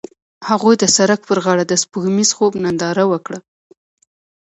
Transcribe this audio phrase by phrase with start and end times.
[0.49, 3.39] هغوی د سړک پر غاړه د سپوږمیز خوب ننداره وکړه.